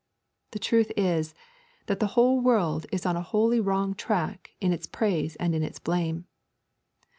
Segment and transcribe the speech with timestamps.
[0.49, 1.35] The truth is,
[1.85, 5.61] that the whole world is on a wholly wrong tack in its praise and in
[5.61, 6.25] its blame.